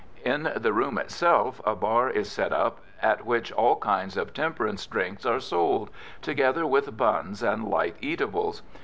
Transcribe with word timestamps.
In 0.25 0.51
the 0.55 0.73
room 0.73 0.97
itself 0.97 1.61
a 1.63 1.75
bar 1.75 2.09
is 2.09 2.31
set 2.31 2.51
up 2.51 2.79
at 3.03 3.23
which 3.23 3.51
all 3.51 3.75
kinds 3.75 4.17
of 4.17 4.33
temperance 4.33 4.87
drinks 4.87 5.27
are 5.27 5.39
sold, 5.39 5.91
together 6.23 6.65
with 6.65 6.97
buns 6.97 7.43
and 7.43 7.67
light 7.69 7.97
eatables. 8.01 8.63